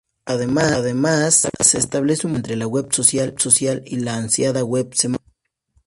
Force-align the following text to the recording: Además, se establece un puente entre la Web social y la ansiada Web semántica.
Además, 0.25 1.47
se 1.59 1.77
establece 1.77 2.25
un 2.25 2.33
puente 2.33 2.53
entre 2.53 2.55
la 2.57 2.65
Web 2.65 2.91
social 2.91 3.35
y 3.85 3.97
la 3.99 4.15
ansiada 4.15 4.63
Web 4.63 4.95
semántica. 4.95 5.31